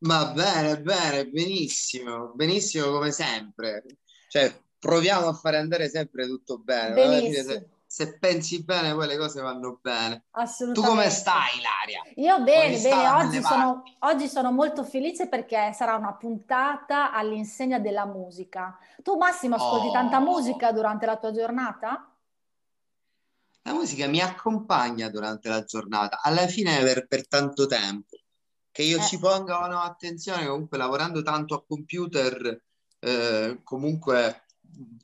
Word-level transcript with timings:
Ma 0.00 0.26
bene, 0.32 0.80
bene, 0.80 1.26
benissimo, 1.26 2.32
benissimo 2.34 2.90
come 2.90 3.10
sempre. 3.10 3.84
Cioè, 4.28 4.54
proviamo 4.78 5.26
a 5.28 5.34
fare 5.34 5.58
andare 5.58 5.90
sempre 5.90 6.26
tutto 6.26 6.58
bene. 6.58 6.94
Benissimo. 6.94 7.50
Se, 7.50 7.68
se, 7.84 8.18
pensi 8.18 8.64
bene, 8.64 8.94
poi 8.94 9.06
le 9.06 9.18
cose 9.18 9.42
vanno 9.42 9.78
bene. 9.82 10.24
Assolutamente. 10.30 10.80
Tu 10.80 10.86
come 10.86 11.10
stai, 11.10 11.58
Ilaria? 11.58 12.02
Io 12.14 12.42
bene, 12.42 12.78
bene. 12.78 13.08
Oggi 13.08 13.42
sono, 13.42 13.82
oggi 13.98 14.28
sono, 14.28 14.50
molto 14.52 14.84
felice 14.84 15.28
perché 15.28 15.72
sarà 15.74 15.96
una 15.96 16.14
puntata 16.14 17.12
all'insegna 17.12 17.78
della 17.78 18.06
musica. 18.06 18.78
Tu, 19.02 19.18
Massimo, 19.18 19.56
ascolti 19.56 19.88
oh. 19.88 19.92
tanta 19.92 20.18
musica 20.18 20.72
durante 20.72 21.04
la 21.04 21.16
tua 21.16 21.32
giornata? 21.32 22.10
La 23.64 23.74
musica 23.74 24.06
mi 24.06 24.20
accompagna 24.20 25.10
durante 25.10 25.50
la 25.50 25.62
giornata, 25.62 26.20
alla 26.22 26.46
fine 26.46 26.82
per, 26.82 27.06
per 27.06 27.28
tanto 27.28 27.66
tempo 27.66 28.16
che 28.80 28.86
io 28.86 28.98
eh. 28.98 29.02
ci 29.02 29.18
ponga 29.18 29.62
o 29.62 29.66
no 29.66 29.80
attenzione, 29.80 30.46
comunque 30.46 30.78
lavorando 30.78 31.22
tanto 31.22 31.54
a 31.54 31.64
computer, 31.64 32.62
eh, 32.98 33.60
comunque 33.62 34.46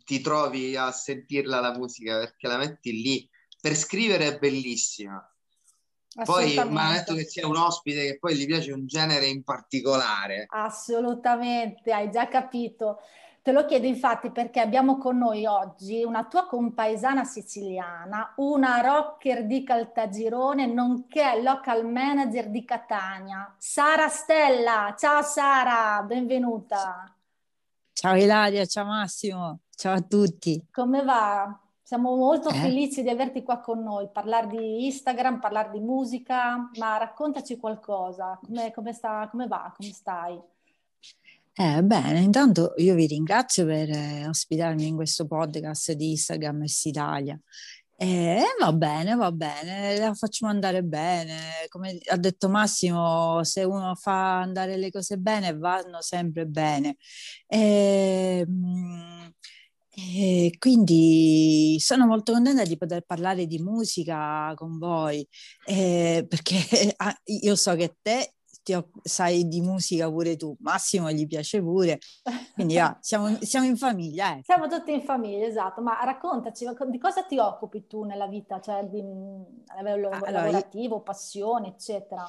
ti 0.05 0.21
trovi 0.21 0.77
a 0.77 0.91
sentirla 0.91 1.61
la 1.61 1.77
musica 1.77 2.19
perché 2.19 2.49
la 2.49 2.57
metti 2.57 2.93
lì. 3.03 3.29
Per 3.61 3.75
scrivere 3.75 4.27
è 4.27 4.39
bellissima. 4.39 5.23
Poi 6.25 6.55
mi 6.55 6.79
ha 6.79 6.93
detto 6.93 7.15
che 7.15 7.27
c'è 7.27 7.45
un 7.45 7.57
ospite 7.57 8.07
che 8.07 8.19
poi 8.19 8.37
gli 8.37 8.47
piace 8.47 8.73
un 8.73 8.87
genere 8.87 9.27
in 9.27 9.43
particolare. 9.45 10.47
Assolutamente, 10.49 11.93
hai 11.93 12.11
già 12.11 12.27
capito. 12.29 13.01
Te 13.47 13.53
lo 13.53 13.65
chiedo 13.65 13.87
infatti 13.87 14.33
perché 14.33 14.59
abbiamo 14.59 14.99
con 14.99 15.19
noi 15.19 15.47
oggi 15.47 16.03
una 16.03 16.25
tua 16.25 16.49
compaesana 16.49 17.23
siciliana, 17.23 18.33
una 18.39 18.81
rocker 18.81 19.47
di 19.47 19.63
Caltagirone, 19.63 20.67
nonché 20.67 21.41
local 21.41 21.89
manager 21.89 22.51
di 22.51 22.65
Catania, 22.65 23.55
Sara 23.57 24.09
Stella. 24.09 24.97
Ciao 24.99 25.23
Sara, 25.23 26.03
benvenuta. 26.03 27.09
Ciao 27.93 28.17
Ilaria, 28.17 28.67
ciao 28.67 28.85
Massimo, 28.85 29.61
ciao 29.77 29.95
a 29.95 30.01
tutti. 30.01 30.67
Come 30.73 31.05
va? 31.05 31.57
Siamo 31.81 32.17
molto 32.17 32.49
eh? 32.49 32.55
felici 32.55 33.05
di 33.05 33.11
averti 33.11 33.45
qua 33.45 33.61
con 33.61 33.81
noi, 33.81 34.09
parlare 34.11 34.49
di 34.49 34.87
Instagram, 34.87 35.39
parlare 35.39 35.71
di 35.71 35.79
musica, 35.79 36.69
ma 36.81 36.97
raccontaci 36.97 37.59
qualcosa, 37.59 38.41
come, 38.45 38.73
come, 38.73 38.93
sta, 38.93 39.29
come 39.31 39.47
va, 39.47 39.73
come 39.77 39.93
stai? 39.93 40.37
Eh, 41.59 41.83
bene, 41.83 42.21
intanto 42.21 42.75
io 42.77 42.95
vi 42.95 43.07
ringrazio 43.07 43.65
per 43.65 43.89
eh, 43.89 44.29
ospitarmi 44.29 44.87
in 44.87 44.95
questo 44.95 45.27
podcast 45.27 45.93
di 45.93 46.11
Instagram 46.11 46.65
Italia. 46.85 47.41
Eh, 47.99 48.43
va 48.61 48.73
bene, 48.75 49.15
va 49.15 49.33
bene, 49.33 49.97
la 49.97 50.13
facciamo 50.13 50.53
andare 50.53 50.83
bene. 50.83 51.67
Come 51.71 51.99
ha 52.09 52.17
detto 52.19 52.51
Massimo, 52.51 53.43
se 53.45 53.65
uno 53.65 53.95
fa 53.95 54.41
andare 54.41 54.77
le 54.77 54.91
cose 54.91 55.17
bene, 55.17 55.57
vanno 55.57 56.03
sempre 56.03 56.45
bene. 56.47 56.97
Eh, 57.47 58.47
e 59.99 60.55
quindi 60.59 61.77
sono 61.81 62.07
molto 62.07 62.33
contenta 62.33 62.65
di 62.65 62.77
poter 62.77 63.03
parlare 63.07 63.47
di 63.47 63.59
musica 63.59 64.53
con 64.55 64.77
voi, 64.79 65.27
eh, 65.65 66.27
perché 66.29 66.57
ah, 66.97 67.19
io 67.25 67.57
so 67.57 67.75
che 67.77 67.97
te 68.03 68.36
ho, 68.75 68.89
sai 69.03 69.47
di 69.47 69.61
musica 69.61 70.11
pure 70.11 70.37
tu, 70.37 70.57
Massimo 70.61 71.11
gli 71.11 71.27
piace 71.27 71.61
pure, 71.61 71.99
quindi 72.55 72.79
ah, 72.79 72.97
siamo, 73.01 73.37
siamo, 73.41 73.67
in 73.67 73.77
famiglia. 73.77 74.37
Eh. 74.37 74.43
Siamo 74.43 74.67
tutti 74.69 74.93
in 74.93 75.03
famiglia, 75.03 75.47
esatto, 75.47 75.81
ma 75.81 76.03
raccontaci 76.03 76.67
di 76.89 76.99
cosa 76.99 77.23
ti 77.25 77.39
occupi 77.39 77.87
tu 77.87 78.05
nella 78.05 78.27
vita, 78.27 78.61
cioè 78.61 78.85
di, 78.85 79.01
a 79.01 79.77
livello 79.77 80.09
allora, 80.09 80.31
lavorativo, 80.31 81.01
passione, 81.01 81.69
eccetera. 81.69 82.25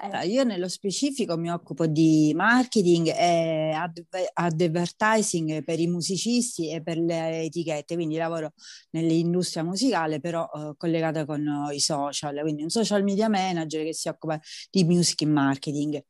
Allora, 0.00 0.22
io 0.22 0.44
nello 0.44 0.68
specifico 0.68 1.36
mi 1.36 1.50
occupo 1.50 1.88
di 1.88 2.32
marketing 2.32 3.08
e 3.08 3.72
advertising 4.32 5.64
per 5.64 5.80
i 5.80 5.88
musicisti 5.88 6.70
e 6.70 6.80
per 6.82 6.98
le 6.98 7.42
etichette, 7.42 7.96
quindi 7.96 8.16
lavoro 8.16 8.52
nell'industria 8.90 9.64
musicale 9.64 10.20
però 10.20 10.48
eh, 10.54 10.74
collegata 10.76 11.24
con 11.24 11.44
i 11.72 11.80
social, 11.80 12.38
quindi 12.42 12.62
un 12.62 12.68
social 12.70 13.02
media 13.02 13.28
manager 13.28 13.84
che 13.84 13.92
si 13.92 14.06
occupa 14.08 14.38
di 14.70 14.84
music 14.84 15.22
marketing. 15.22 16.00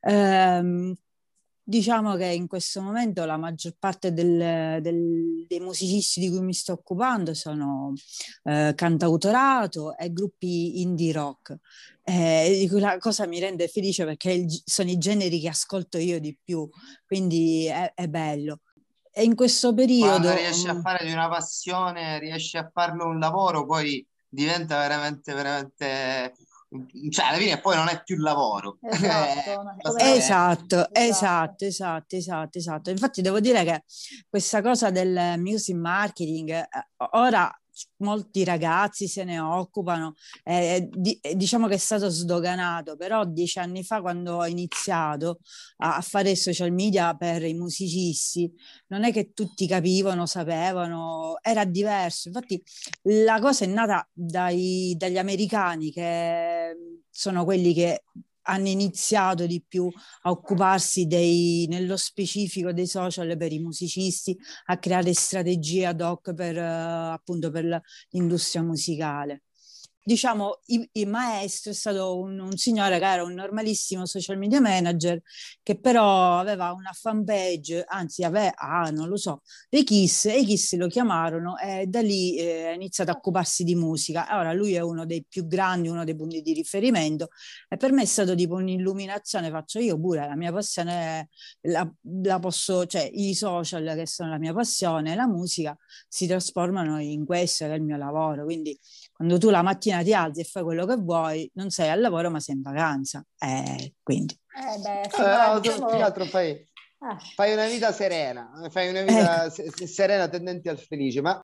Um, 0.00 0.94
Diciamo 1.66 2.14
che 2.16 2.26
in 2.26 2.46
questo 2.46 2.82
momento 2.82 3.24
la 3.24 3.38
maggior 3.38 3.74
parte 3.78 4.12
del, 4.12 4.82
del, 4.82 5.46
dei 5.48 5.60
musicisti 5.60 6.20
di 6.20 6.28
cui 6.28 6.42
mi 6.42 6.52
sto 6.52 6.74
occupando 6.74 7.32
sono 7.32 7.94
eh, 8.42 8.74
cantautorato 8.76 9.96
e 9.96 10.12
gruppi 10.12 10.82
indie 10.82 11.12
rock. 11.12 11.56
Eh, 12.02 12.68
la 12.72 12.98
cosa 12.98 13.26
mi 13.26 13.40
rende 13.40 13.66
felice 13.68 14.04
perché 14.04 14.32
il, 14.32 14.62
sono 14.62 14.90
i 14.90 14.98
generi 14.98 15.40
che 15.40 15.48
ascolto 15.48 15.96
io 15.96 16.20
di 16.20 16.36
più, 16.44 16.68
quindi 17.06 17.64
è, 17.64 17.94
è 17.94 18.08
bello. 18.08 18.60
E 19.10 19.24
in 19.24 19.34
questo 19.34 19.72
periodo... 19.72 20.18
Quando 20.18 20.34
riesci 20.34 20.68
a 20.68 20.78
fare 20.82 21.06
di 21.06 21.12
una 21.12 21.30
passione, 21.30 22.18
riesci 22.18 22.58
a 22.58 22.68
farlo 22.70 23.06
un 23.06 23.18
lavoro, 23.18 23.64
poi 23.64 24.06
diventa 24.28 24.80
veramente, 24.80 25.32
veramente 25.32 26.34
cioè 27.10 27.26
alla 27.26 27.38
fine 27.38 27.60
poi 27.60 27.76
non 27.76 27.88
è 27.88 28.02
più 28.02 28.16
lavoro. 28.18 28.78
Esatto, 29.94 29.96
eh, 29.96 30.16
esatto, 30.16 30.88
esatto, 30.92 31.64
esatto, 31.64 32.16
esatto, 32.16 32.58
esatto. 32.58 32.90
Infatti 32.90 33.22
devo 33.22 33.40
dire 33.40 33.64
che 33.64 33.84
questa 34.28 34.62
cosa 34.62 34.90
del 34.90 35.34
music 35.38 35.76
marketing 35.76 36.50
eh, 36.50 36.68
ora 37.12 37.50
molti 37.98 38.44
ragazzi 38.44 39.08
se 39.08 39.24
ne 39.24 39.38
occupano, 39.38 40.14
eh, 40.44 40.88
di, 40.90 41.18
diciamo 41.34 41.66
che 41.66 41.74
è 41.74 41.78
stato 41.78 42.08
sdoganato, 42.08 42.96
però 42.96 43.24
dieci 43.24 43.58
anni 43.58 43.84
fa 43.84 44.00
quando 44.00 44.36
ho 44.36 44.46
iniziato 44.46 45.40
a, 45.78 45.96
a, 45.96 46.00
fare 46.00 46.36
social 46.36 46.72
media 46.72 47.14
per 47.14 47.42
i 47.44 47.54
musicisti, 47.54 48.52
non 48.88 49.04
è 49.04 49.12
che 49.12 49.32
tutti 49.32 49.66
capivano, 49.66 50.26
sapevano, 50.26 51.38
era 51.42 51.64
diverso. 51.64 52.28
Infatti 52.28 52.62
la 53.02 53.40
cosa 53.40 53.64
è 53.64 53.68
nata 53.68 54.06
dai, 54.12 54.94
dagli 54.96 55.18
americani 55.18 55.90
che 55.90 56.53
sono 57.14 57.44
quelli 57.44 57.72
che 57.72 58.02
hanno 58.46 58.68
iniziato 58.68 59.46
di 59.46 59.62
più 59.66 59.88
a 60.22 60.30
occuparsi 60.30 61.06
dei, 61.06 61.66
nello 61.68 61.96
specifico 61.96 62.72
dei 62.72 62.86
social 62.86 63.36
per 63.36 63.52
i 63.52 63.58
musicisti, 63.58 64.36
a 64.66 64.78
creare 64.78 65.14
strategie 65.14 65.86
ad 65.86 66.00
hoc 66.00 66.34
per, 66.34 66.56
uh, 66.56 67.12
appunto 67.12 67.50
per 67.50 67.80
l'industria 68.10 68.62
musicale 68.62 69.44
diciamo, 70.04 70.60
il, 70.66 70.86
il, 70.92 71.08
maestro 71.08 71.70
è 71.70 71.74
stato 71.74 72.18
un, 72.18 72.38
un, 72.38 72.56
signore 72.56 72.98
che 72.98 73.06
era 73.06 73.24
un 73.24 73.32
normalissimo 73.32 74.04
social 74.04 74.36
media 74.36 74.60
manager 74.60 75.20
che 75.62 75.78
però 75.78 76.38
aveva 76.38 76.72
una 76.72 76.92
fanpage, 76.92 77.84
anzi 77.86 78.22
aveva, 78.22 78.54
ah, 78.54 78.90
non 78.90 79.08
lo 79.08 79.16
so, 79.16 79.40
dei 79.70 79.82
Kiss 79.82 80.26
e 80.26 80.40
i 80.40 80.44
Kiss 80.44 80.74
lo 80.74 80.88
chiamarono 80.88 81.56
e 81.56 81.86
da 81.86 82.02
lì 82.02 82.36
eh, 82.36 82.66
ha 82.68 82.72
iniziato 82.72 83.10
a 83.12 83.14
occuparsi 83.14 83.64
di 83.64 83.74
musica. 83.74 84.26
Ora 84.38 84.52
lui 84.52 84.74
è 84.74 84.80
uno 84.80 85.06
dei 85.06 85.24
più 85.26 85.46
grandi, 85.46 85.88
uno 85.88 86.04
dei 86.04 86.14
punti 86.14 86.42
di 86.42 86.52
riferimento 86.52 87.30
e 87.68 87.76
per 87.78 87.92
me 87.92 88.02
è 88.02 88.06
stato 88.06 88.34
tipo 88.34 88.54
un'illuminazione, 88.56 89.50
faccio 89.50 89.78
io 89.78 89.98
pure, 89.98 90.26
la 90.26 90.36
mia 90.36 90.52
passione 90.52 91.28
la, 91.62 91.90
la 92.20 92.38
posso, 92.38 92.84
cioè 92.86 93.08
i 93.10 93.34
social 93.34 93.94
che 93.96 94.06
sono 94.06 94.28
la 94.30 94.38
mia 94.38 94.52
passione, 94.52 95.14
la 95.14 95.26
musica 95.26 95.76
si 96.08 96.26
trasformano 96.26 97.00
in 97.00 97.24
questo 97.24 97.64
che 97.64 97.72
è 97.72 97.76
il 97.76 97.82
mio 97.82 97.96
lavoro, 97.96 98.44
quindi 98.44 98.78
quando 99.12 99.38
tu 99.38 99.48
la 99.48 99.62
mattina 99.62 99.93
ti 100.02 100.14
alzi 100.14 100.40
e 100.40 100.44
fai 100.44 100.62
quello 100.62 100.86
che 100.86 100.96
vuoi, 100.96 101.50
non 101.54 101.70
sei 101.70 101.90
al 101.90 102.00
lavoro 102.00 102.30
ma 102.30 102.40
sei 102.40 102.56
in 102.56 102.62
vacanza. 102.62 103.24
Eh, 103.38 103.94
quindi. 104.02 104.38
Eh 104.56 104.78
beh, 104.80 105.00
eh, 105.02 105.60
diciamo... 105.60 105.86
più 105.86 105.96
altro 106.02 106.24
fai, 106.24 106.50
eh. 106.50 106.66
fai 107.34 107.52
una 107.52 107.66
vita 107.66 107.92
serena, 107.92 108.50
fai 108.70 108.88
una 108.88 109.02
vita 109.02 109.44
eh. 109.44 109.86
serena 109.86 110.28
tendente 110.28 110.68
al 110.68 110.78
felice, 110.78 111.20
ma... 111.20 111.40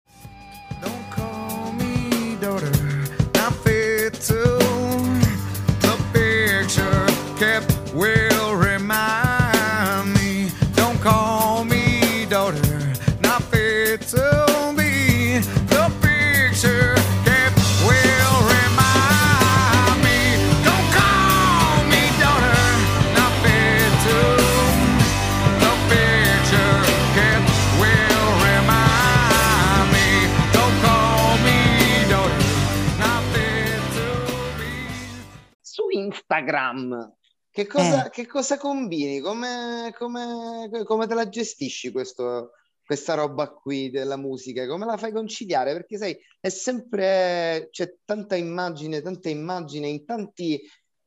Instagram, 36.30 37.16
che 37.50 37.66
cosa, 37.66 38.06
eh. 38.06 38.10
che 38.10 38.26
cosa 38.26 38.56
combini? 38.56 39.18
Come, 39.18 39.92
come, 39.98 40.70
come, 40.84 41.06
te 41.08 41.14
la 41.14 41.28
gestisci 41.28 41.90
questo, 41.90 42.52
questa 42.84 43.14
roba 43.14 43.50
qui 43.50 43.90
della 43.90 44.16
musica? 44.16 44.66
Come 44.68 44.86
la 44.86 44.96
fai 44.96 45.10
conciliare? 45.10 45.72
Perché 45.72 45.98
sai, 45.98 46.16
è 46.38 46.48
sempre, 46.48 47.68
c'è 47.72 47.96
tanta 48.04 48.36
immagine, 48.36 49.02
tanta 49.02 49.28
immagine 49.28 49.88
in 49.88 50.04
tanti... 50.04 50.60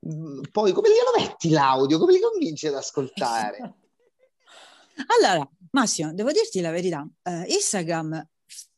Mm, 0.06 0.42
poi 0.52 0.72
come 0.72 0.88
glielo 0.90 1.12
metti 1.16 1.48
l'audio? 1.48 1.98
Come 1.98 2.12
li 2.12 2.20
convinci 2.20 2.66
ad 2.66 2.74
ascoltare? 2.74 3.56
allora, 5.18 5.48
Massimo, 5.70 6.12
devo 6.12 6.30
dirti 6.30 6.60
la 6.60 6.70
verità, 6.70 7.08
eh, 7.22 7.44
Instagram 7.48 8.28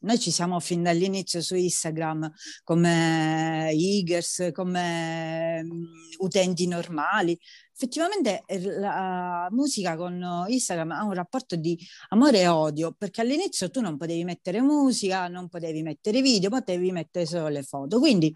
noi 0.07 0.21
ci 0.21 0.31
siamo 0.31 0.61
fin 0.61 0.85
dall'inizio 0.85 1.43
su 1.43 1.57
Instagram 1.57 2.33
come 2.63 3.71
Igers, 3.75 4.51
come 4.53 5.61
um, 5.69 5.85
utenti 6.19 6.69
normali. 6.69 7.37
Effettivamente 7.75 8.45
eh, 8.47 8.79
la 8.79 9.49
musica 9.51 9.97
con 9.97 10.47
Instagram 10.47 10.93
ha 10.93 11.05
un 11.05 11.13
rapporto 11.13 11.57
di 11.57 11.77
amore 12.11 12.43
e 12.43 12.47
odio, 12.47 12.95
perché 12.97 13.21
all'inizio 13.21 13.69
tu 13.69 13.81
non 13.81 13.97
potevi 13.97 14.23
mettere 14.25 14.61
musica, 14.63 15.27
non 15.27 15.49
potevi 15.49 15.83
mettere 15.83 16.23
video, 16.23 16.51
potevi 16.51 16.93
mettere 16.93 17.27
solo 17.27 17.49
le 17.49 17.63
foto. 17.65 17.99
Quindi 17.99 18.33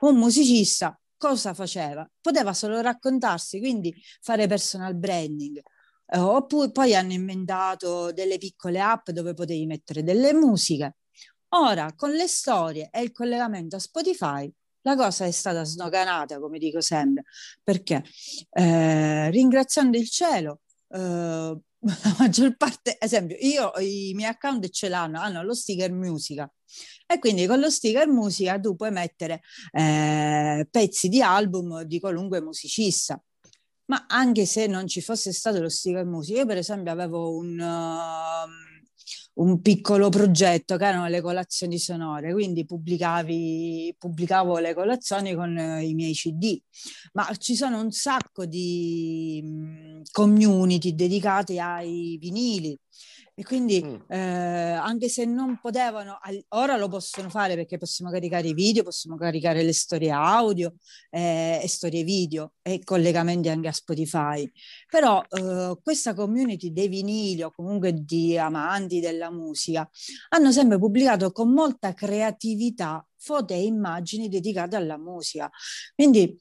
un 0.00 0.16
musicista 0.16 0.98
cosa 1.16 1.54
faceva? 1.54 2.08
Poteva 2.20 2.52
solo 2.52 2.80
raccontarsi, 2.80 3.60
quindi 3.60 3.94
fare 4.20 4.48
personal 4.48 4.96
branding. 4.96 5.60
Uh, 6.04 6.18
oppure 6.18 6.70
poi 6.72 6.94
hanno 6.94 7.12
inventato 7.12 8.12
delle 8.12 8.36
piccole 8.36 8.80
app 8.80 9.10
dove 9.10 9.32
potevi 9.34 9.64
mettere 9.66 10.02
delle 10.02 10.34
musiche 10.34 10.96
Ora, 11.54 11.92
con 11.94 12.12
le 12.12 12.26
storie 12.28 12.88
e 12.90 13.02
il 13.02 13.12
collegamento 13.12 13.76
a 13.76 13.78
Spotify, 13.78 14.50
la 14.82 14.96
cosa 14.96 15.26
è 15.26 15.30
stata 15.30 15.64
snoganata, 15.64 16.40
come 16.40 16.58
dico 16.58 16.80
sempre, 16.80 17.24
perché? 17.62 18.02
Eh, 18.50 19.30
ringraziando 19.30 19.98
il 19.98 20.08
cielo, 20.08 20.60
eh, 20.88 20.98
la 20.98 22.16
maggior 22.18 22.56
parte, 22.56 22.96
esempio, 22.98 23.36
io 23.38 23.70
i 23.80 24.12
miei 24.14 24.30
account 24.30 24.66
ce 24.70 24.88
l'hanno, 24.88 25.20
hanno 25.20 25.42
lo 25.42 25.54
sticker 25.54 25.92
musica. 25.92 26.50
E 27.06 27.18
quindi 27.18 27.46
con 27.46 27.60
lo 27.60 27.68
sticker 27.68 28.08
musica 28.08 28.58
tu 28.58 28.74
puoi 28.74 28.90
mettere 28.90 29.42
eh, 29.72 30.66
pezzi 30.70 31.08
di 31.08 31.20
album 31.20 31.82
di 31.82 32.00
qualunque 32.00 32.40
musicista. 32.40 33.22
Ma 33.86 34.06
anche 34.08 34.46
se 34.46 34.66
non 34.66 34.86
ci 34.86 35.02
fosse 35.02 35.32
stato 35.32 35.60
lo 35.60 35.68
sticker 35.68 36.06
musica, 36.06 36.38
io 36.38 36.46
per 36.46 36.56
esempio 36.56 36.92
avevo 36.92 37.36
un... 37.36 37.58
Uh, 37.60 38.71
un 39.34 39.60
piccolo 39.60 40.08
progetto 40.08 40.76
che 40.76 40.86
erano 40.86 41.08
le 41.08 41.20
colazioni 41.20 41.78
sonore, 41.78 42.32
quindi 42.32 42.66
pubblicavo 42.66 44.58
le 44.58 44.74
colazioni 44.74 45.34
con 45.34 45.56
eh, 45.56 45.86
i 45.86 45.94
miei 45.94 46.12
CD, 46.12 46.60
ma 47.12 47.32
ci 47.36 47.54
sono 47.54 47.80
un 47.80 47.90
sacco 47.92 48.44
di 48.44 49.40
mm, 49.42 50.02
community 50.10 50.94
dedicate 50.94 51.58
ai 51.60 52.18
vinili 52.20 52.78
e 53.42 53.44
quindi 53.44 53.82
mm. 53.82 53.94
eh, 54.08 54.18
anche 54.18 55.08
se 55.08 55.24
non 55.24 55.58
potevano, 55.60 56.20
ora 56.50 56.76
lo 56.76 56.86
possono 56.86 57.28
fare 57.28 57.56
perché 57.56 57.76
possiamo 57.76 58.08
caricare 58.08 58.46
i 58.46 58.54
video, 58.54 58.84
possiamo 58.84 59.16
caricare 59.16 59.64
le 59.64 59.72
storie 59.72 60.12
audio 60.12 60.74
eh, 61.10 61.58
e 61.60 61.66
storie 61.66 62.04
video 62.04 62.52
e 62.62 62.84
collegamenti 62.84 63.48
anche 63.48 63.66
a 63.66 63.72
Spotify. 63.72 64.48
Però 64.88 65.20
eh, 65.28 65.76
questa 65.82 66.14
community 66.14 66.72
dei 66.72 66.86
vinili 66.86 67.42
o 67.42 67.50
comunque 67.50 67.92
di 67.92 68.38
amanti 68.38 69.00
della 69.00 69.32
musica 69.32 69.90
hanno 70.28 70.52
sempre 70.52 70.78
pubblicato 70.78 71.32
con 71.32 71.52
molta 71.52 71.94
creatività 71.94 73.04
foto 73.16 73.54
e 73.54 73.64
immagini 73.64 74.28
dedicate 74.28 74.76
alla 74.76 74.98
musica. 74.98 75.50
Quindi 75.96 76.38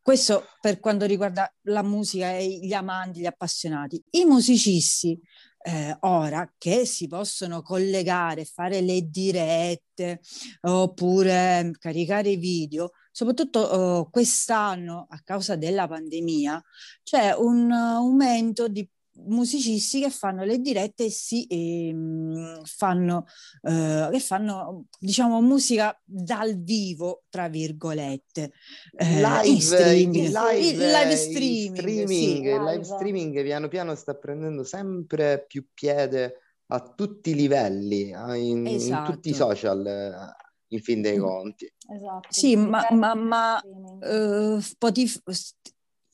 questo 0.00 0.44
per 0.60 0.78
quanto 0.78 1.06
riguarda 1.06 1.52
la 1.62 1.82
musica 1.82 2.36
e 2.36 2.60
gli 2.60 2.72
amanti, 2.72 3.18
gli 3.18 3.26
appassionati. 3.26 4.00
I 4.10 4.24
musicisti 4.24 5.20
eh, 5.66 5.96
ora 6.00 6.48
che 6.56 6.84
si 6.86 7.08
possono 7.08 7.60
collegare, 7.60 8.44
fare 8.44 8.80
le 8.80 9.02
dirette 9.10 10.20
oppure 10.60 11.72
caricare 11.76 12.30
i 12.30 12.36
video, 12.36 12.92
soprattutto 13.10 14.04
eh, 14.06 14.10
quest'anno 14.10 15.06
a 15.10 15.20
causa 15.24 15.56
della 15.56 15.88
pandemia, 15.88 16.62
c'è 17.02 17.32
un 17.32 17.72
aumento 17.72 18.68
di 18.68 18.88
musicisti 19.24 20.00
che 20.00 20.10
fanno 20.10 20.44
le 20.44 20.58
dirette 20.58 21.04
e 21.04 21.10
si 21.10 21.46
ehm, 21.48 22.62
fanno, 22.64 23.24
eh, 23.62 24.08
che 24.10 24.20
fanno 24.20 24.86
diciamo 24.98 25.40
musica 25.40 25.98
dal 26.04 26.60
vivo 26.60 27.22
tra 27.28 27.48
virgolette 27.48 28.52
eh, 28.96 29.20
live, 29.20 29.60
streaming, 29.60 30.14
il 30.14 30.30
live, 30.32 30.84
il 30.84 30.90
live 30.90 31.16
streaming, 31.16 31.76
streaming, 31.76 32.08
sì. 32.08 32.70
live 32.70 32.84
streaming 32.84 33.42
piano 33.42 33.68
piano 33.68 33.94
sta 33.94 34.14
prendendo 34.14 34.64
sempre 34.64 35.44
più 35.46 35.66
piede 35.72 36.40
a 36.68 36.80
tutti 36.80 37.30
i 37.30 37.34
livelli 37.34 38.08
in, 38.10 38.66
esatto. 38.66 39.10
in 39.10 39.14
tutti 39.14 39.28
i 39.30 39.34
social 39.34 39.86
eh, 39.86 40.44
in 40.68 40.80
fin 40.82 41.00
dei 41.00 41.18
mm. 41.18 41.22
conti 41.22 41.72
esatto 41.94 42.28
sì 42.30 42.56
ma, 42.56 42.86
ma, 42.90 43.14
ma 43.14 43.60
uh, 43.62 44.58
Spotify 44.58 45.20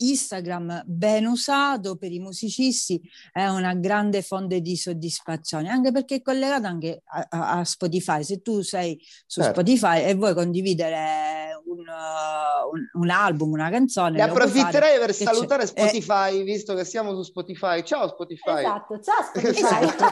Instagram 0.08 0.82
ben 0.86 1.26
usato 1.26 1.96
per 1.96 2.12
i 2.12 2.18
musicisti 2.18 3.00
è 3.32 3.46
una 3.46 3.74
grande 3.74 4.22
fonte 4.22 4.60
di 4.60 4.76
soddisfazione, 4.76 5.68
anche 5.68 5.92
perché 5.92 6.16
è 6.16 6.22
collegato 6.22 6.66
anche 6.66 7.02
a, 7.04 7.58
a 7.58 7.64
Spotify. 7.64 8.24
Se 8.24 8.42
tu 8.42 8.62
sei 8.62 8.98
su 9.26 9.40
certo. 9.40 9.60
Spotify 9.60 10.02
e 10.04 10.14
vuoi 10.14 10.34
condividere 10.34 11.60
un, 11.66 11.78
un, 11.78 12.88
un 12.92 13.10
album, 13.10 13.52
una 13.52 13.70
canzone... 13.70 14.16
Ne 14.16 14.22
approfitterei 14.22 14.98
per 14.98 15.14
salutare 15.14 15.64
c'è. 15.64 15.68
Spotify, 15.68 16.40
eh, 16.40 16.42
visto 16.42 16.74
che 16.74 16.84
siamo 16.84 17.14
su 17.14 17.22
Spotify. 17.22 17.82
Ciao 17.82 18.08
Spotify! 18.08 18.60
Esatto, 18.60 19.00
ciao 19.00 19.22
Spotify! 19.32 19.84
Esatto. 19.84 20.04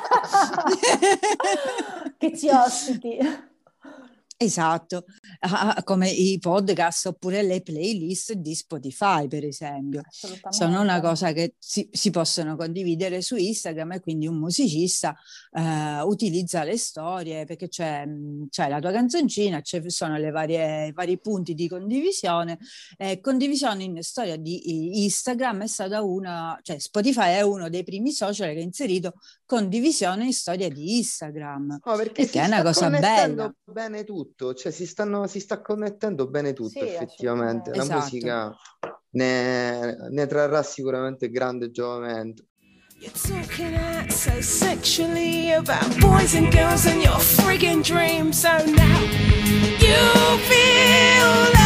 che 2.19 2.37
ci 2.37 2.49
ospiti! 2.49 3.19
Esatto, 4.43 5.05
come 5.85 6.11
i 6.11 6.38
podcast 6.38 7.06
oppure 7.06 7.43
le 7.43 7.62
playlist 7.62 8.32
di 8.32 8.55
Spotify, 8.55 9.29
per 9.29 9.44
esempio. 9.44 10.03
Sono 10.51 10.81
una 10.81 11.01
cosa 11.01 11.32
che 11.32 11.55
si, 11.58 11.89
si, 11.93 12.10
possono 12.10 12.56
condividere 12.56 13.22
su 13.22 13.37
Instagram 13.37 13.93
e 13.93 14.01
quindi 14.01 14.27
un 14.27 14.39
musicista 14.39 15.17
eh, 15.53 16.01
utilizza 16.03 16.65
le 16.65 16.77
storie 16.77 17.44
perché 17.44 17.69
c'è, 17.69 18.06
c'è, 18.49 18.69
la 18.69 18.79
tua 18.79 18.93
canzoncina, 18.93 19.60
ci 19.60 19.82
sono 19.91 20.17
le 20.17 20.31
varie, 20.31 20.89
i 20.89 20.93
vari 20.93 21.19
punti 21.19 21.55
di 21.55 21.69
condivisione. 21.69 22.58
Eh, 22.96 23.20
condivisione 23.20 23.84
in 23.84 24.03
storia 24.03 24.37
di 24.37 25.03
Instagram 25.05 25.63
è 25.63 25.67
stata 25.67 26.03
una, 26.03 26.58
cioè 26.63 26.79
Spotify 26.79 27.32
è 27.34 27.41
uno 27.43 27.69
dei 27.69 27.84
primi 27.84 28.13
social 28.13 28.53
che 28.53 28.58
ha 28.58 28.63
inserito 28.63 29.15
condivisione 29.44 30.27
in 30.27 30.32
storia 30.32 30.69
di 30.69 30.99
Instagram. 30.99 31.81
No, 31.84 31.96
perché, 31.96 32.29
è 32.31 32.46
una 32.46 32.63
cosa 32.63 32.89
bella. 32.89 33.53
bene 33.65 34.05
tutto, 34.05 34.55
cioè 34.55 34.70
si, 34.70 34.87
stanno, 34.87 35.19
si 35.27 35.41
sta 35.41 35.60
connettendo 35.60 36.29
bene 36.29 36.53
tutto 36.53 36.70
sì, 36.70 36.81
effettivamente. 36.81 37.70
La 37.74 37.82
esatto. 37.82 38.00
musica 38.00 38.56
ne, 39.10 39.96
ne 40.10 40.27
trarrà 40.27 40.62
sicuramente 40.62 41.31
grande 41.31 41.70
giovamento. 41.70 42.44
You're 43.00 43.10
talking 43.12 43.74
out 43.77 44.10
so 44.12 44.43
sexually 44.43 45.53
about 45.53 45.98
boys 46.00 46.34
and 46.34 46.53
girls 46.53 46.84
and 46.84 47.03
your 47.03 47.19
friggin' 47.19 47.82
dreams. 47.82 48.41
So 48.41 48.50
now 48.67 49.00
you 49.79 50.39
feel 50.46 51.50
esatto. 51.50 51.59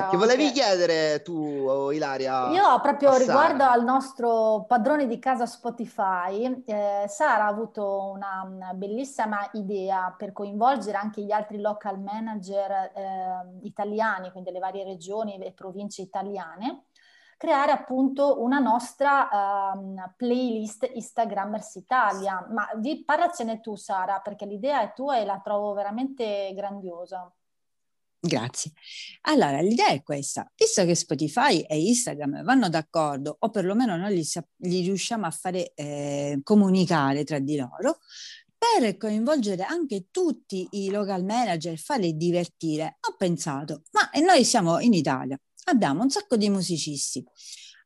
Ho... 0.00 0.08
Che 0.10 0.16
volevi 0.16 0.50
chiedere 0.52 1.22
tu, 1.22 1.90
Ilaria? 1.90 2.48
Io 2.50 2.80
proprio 2.80 3.16
riguardo 3.16 3.64
al 3.64 3.84
nostro 3.84 4.64
padrone 4.66 5.06
di 5.06 5.18
casa 5.18 5.46
Spotify, 5.46 6.62
eh, 6.64 7.04
Sara 7.06 7.44
ha 7.44 7.48
avuto 7.48 8.10
una, 8.14 8.48
una, 8.48 8.72
bellissima 8.74 9.48
idea 9.52 10.14
per 10.16 10.32
coinvolgere 10.32 10.96
anche 10.96 11.22
gli 11.22 11.32
altri 11.32 11.60
local 11.60 12.00
manager 12.00 12.70
eh, 12.70 13.58
italiani, 13.62 14.30
quindi 14.30 14.50
le 14.50 14.58
varie 14.58 14.84
regioni 14.84 15.38
e 15.38 15.52
province 15.52 16.02
italiane, 16.02 16.84
creare 17.36 17.72
appunto 17.72 18.42
una 18.42 18.58
nostra 18.58 19.72
um, 19.74 20.14
playlist 20.16 20.88
Instagrammers 20.92 21.74
Italia. 21.74 22.46
Ma 22.50 22.68
di, 22.74 23.04
parlacene 23.04 23.60
tu 23.60 23.74
Sara, 23.76 24.20
perché 24.20 24.46
l'idea 24.46 24.80
è 24.80 24.92
tua 24.94 25.18
e 25.18 25.24
la 25.24 25.40
trovo 25.42 25.72
veramente 25.72 26.52
grandiosa. 26.54 27.30
Grazie. 28.26 28.72
Allora, 29.22 29.60
l'idea 29.60 29.88
è 29.88 30.02
questa. 30.02 30.50
Visto 30.56 30.82
che 30.86 30.94
Spotify 30.94 31.60
e 31.60 31.78
Instagram 31.78 32.42
vanno 32.42 32.70
d'accordo, 32.70 33.36
o 33.38 33.50
perlomeno 33.50 33.98
noi 33.98 34.14
li, 34.14 34.26
li 34.68 34.80
riusciamo 34.80 35.26
a 35.26 35.30
fare 35.30 35.74
eh, 35.74 36.40
comunicare 36.42 37.24
tra 37.24 37.38
di 37.38 37.56
loro, 37.56 37.98
per 38.56 38.96
coinvolgere 38.96 39.62
anche 39.64 40.06
tutti 40.10 40.66
i 40.70 40.88
local 40.88 41.22
manager, 41.22 41.76
farli 41.76 42.16
divertire, 42.16 42.96
ho 43.10 43.14
pensato, 43.18 43.82
ma 43.90 44.08
noi 44.22 44.42
siamo 44.42 44.78
in 44.80 44.94
Italia, 44.94 45.38
abbiamo 45.64 46.02
un 46.02 46.08
sacco 46.08 46.38
di 46.38 46.48
musicisti. 46.48 47.22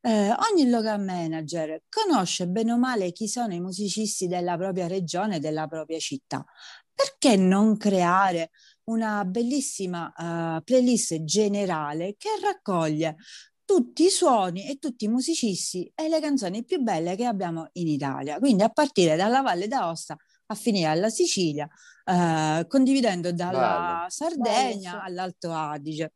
Eh, 0.01 0.33
ogni 0.53 0.71
local 0.71 1.03
manager 1.03 1.83
conosce 1.89 2.47
bene 2.47 2.71
o 2.71 2.79
male 2.79 3.11
chi 3.11 3.27
sono 3.27 3.55
i 3.55 3.61
musicisti 3.61 4.29
della 4.29 4.57
propria 4.57 4.87
regione, 4.87 5.41
della 5.41 5.67
propria 5.67 5.99
città. 5.99 6.45
Perché 6.95 7.37
non 7.37 7.77
creare 7.77 8.51
una 8.89 9.25
bellissima 9.25 10.13
uh, 10.17 10.63
playlist 10.63 11.25
generale 11.25 12.15
che 12.17 12.29
raccoglie 12.43 13.17
tutti 13.65 14.05
i 14.05 14.11
suoni 14.11 14.67
e 14.67 14.79
tutti 14.79 15.05
i 15.05 15.09
musicisti 15.09 15.91
e 15.95 16.09
le 16.09 16.21
canzoni 16.21 16.65
più 16.65 16.81
belle 16.81 17.17
che 17.17 17.27
abbiamo 17.27 17.69
in 17.73 17.87
Italia. 17.87 18.39
Quindi 18.39 18.63
a 18.63 18.71
partire 18.71 19.15
dalla 19.15 19.43
Valle 19.43 19.69
d'Aosta 19.69 20.17
a 20.47 20.55
finire 20.55 20.89
alla 20.89 21.11
Sicilia, 21.11 21.69
uh, 22.07 22.67
condividendo 22.67 23.31
dalla 23.33 23.99
Bello. 23.99 24.11
Sardegna 24.11 24.93
Bello, 24.93 25.05
all'Alto 25.05 25.53
Adige. 25.53 26.13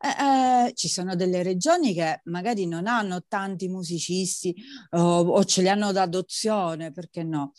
Eh, 0.00 0.66
eh, 0.66 0.72
ci 0.74 0.88
sono 0.88 1.16
delle 1.16 1.42
regioni 1.42 1.92
che 1.92 2.20
magari 2.26 2.68
non 2.68 2.86
hanno 2.86 3.24
tanti 3.26 3.66
musicisti 3.66 4.54
o, 4.90 5.20
o 5.20 5.44
ce 5.44 5.62
li 5.62 5.68
hanno 5.68 5.90
d'adozione, 5.90 6.92
perché 6.92 7.24
no? 7.24 7.52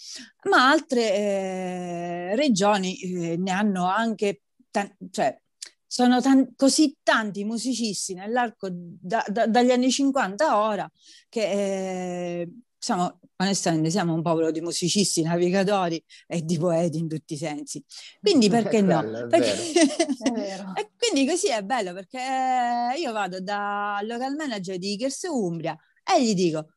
Ma 0.50 0.70
altre 0.70 1.14
eh, 1.14 2.36
regioni 2.38 2.98
eh, 2.98 3.38
ne 3.38 3.52
hanno 3.52 3.88
anche 3.88 4.44
ta- 4.72 4.92
cioè, 5.12 5.38
sono 5.86 6.22
tan- 6.22 6.54
così 6.56 6.96
tanti 7.02 7.44
musicisti 7.44 8.14
nell'arco 8.14 8.70
da- 8.72 9.26
da- 9.28 9.48
dagli 9.48 9.72
anni 9.72 9.92
50 9.92 10.50
a 10.50 10.62
ora 10.62 10.92
che 11.28 12.42
eh, 12.42 12.50
siamo, 12.78 13.20
onestamente 13.38 13.90
siamo 13.90 14.14
un 14.14 14.22
popolo 14.22 14.52
di 14.52 14.62
musicisti, 14.62 15.22
navigatori 15.22 16.02
e 16.28 16.44
di 16.44 16.58
poeti 16.58 16.98
in 17.00 17.08
tutti 17.08 17.34
i 17.34 17.38
sensi. 17.38 17.84
Quindi 18.22 18.50
perché 18.50 18.82
no? 18.82 19.02
Bello, 19.02 19.28
perché... 19.28 19.52
e 20.78 20.92
quindi 20.98 21.28
così 21.28 21.48
è 21.50 21.62
bello 21.64 21.94
perché 21.94 22.20
io 22.98 23.12
vado 23.12 23.42
da 23.42 24.00
local 24.04 24.36
manager 24.36 24.78
di 24.78 24.94
Ikers 24.94 25.24
Umbria 25.30 25.78
e 26.04 26.24
gli 26.24 26.34
dico 26.34 26.74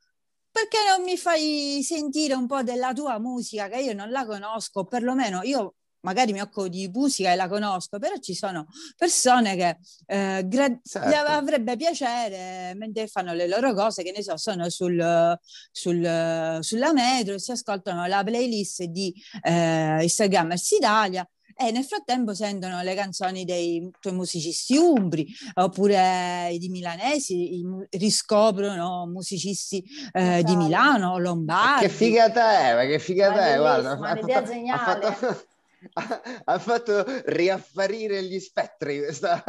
perché 0.51 0.79
non 0.87 1.03
mi 1.03 1.17
fai 1.17 1.81
sentire 1.83 2.35
un 2.35 2.47
po' 2.47 2.63
della 2.63 2.93
tua 2.93 3.19
musica 3.19 3.69
che 3.69 3.81
io 3.81 3.95
non 3.95 4.11
la 4.11 4.27
conosco, 4.27 4.85
perlomeno 4.85 5.41
io 5.43 5.77
magari 6.03 6.33
mi 6.33 6.41
occupo 6.41 6.69
di 6.69 6.89
musica 6.93 7.33
e 7.33 7.37
la 7.37 7.49
conosco, 7.49 7.99
però 7.99 8.17
ci 8.19 8.35
sono 8.35 8.67
persone 8.97 9.57
che 9.57 9.79
eh, 10.07 10.43
gra- 10.47 10.79
certo. 10.83 11.17
avrebbe 11.27 11.77
piacere 11.77 12.75
mentre 12.77 13.07
fanno 13.07 13.33
le 13.33 13.49
loro 13.49 13.75
cose, 13.75 14.03
che 14.03 14.13
ne 14.15 14.23
so, 14.23 14.37
sono 14.37 14.69
sul, 14.69 15.37
sul, 15.71 16.59
sulla 16.61 16.93
metro, 16.93 17.39
si 17.39 17.51
ascoltano 17.51 18.07
la 18.07 18.23
playlist 18.23 18.85
di 18.85 19.13
eh, 19.43 20.03
Instagramers 20.03 20.71
Italia 20.73 21.27
e 21.55 21.71
nel 21.71 21.85
frattempo 21.85 22.35
sentono 22.35 22.83
le 22.83 22.95
canzoni 22.95 23.45
dei 23.45 23.91
tuoi 24.01 24.15
musicisti 24.15 24.77
umbri 24.77 25.27
oppure 25.55 26.55
di 26.59 26.69
milanesi, 26.69 27.63
riscoprono 27.91 29.07
musicisti 29.07 29.85
eh, 30.13 30.43
di 30.43 30.57
Milano, 30.57 31.19
lombardi. 31.19 31.87
Che 31.87 31.93
figata 31.93 32.59
è, 32.59 32.75
ma 32.75 32.85
che 32.85 32.99
figata 32.99 33.53
è, 33.53 33.59
guarda. 33.59 33.97
Ma 33.97 34.13
un'idea 34.13 34.43
geniale. 34.43 35.01
Fatto, 35.01 35.47
ha 36.45 36.59
fatto 36.59 37.05
riaffarire 37.27 38.23
gli 38.23 38.39
spettri 38.39 38.99
questa... 38.99 39.43